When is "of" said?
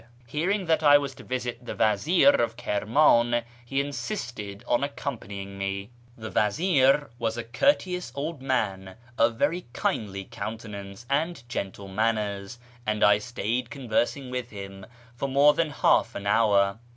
2.41-2.57, 9.19-9.35